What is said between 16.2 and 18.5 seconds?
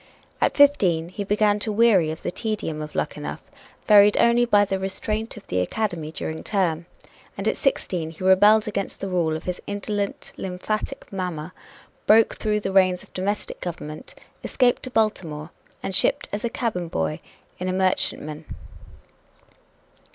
as cabin boy in a merchantman.